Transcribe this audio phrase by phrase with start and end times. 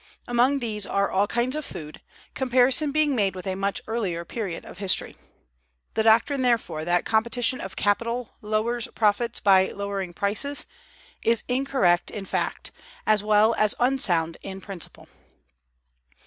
[0.27, 2.01] Among these are all kinds of food,
[2.33, 5.15] comparison being made with a much earlier period of history.
[5.93, 10.65] The doctrine, therefore, that competition of capital lowers profits by lowering prices,
[11.21, 12.71] is incorrect in fact,
[13.05, 15.07] as well as unsound in principle.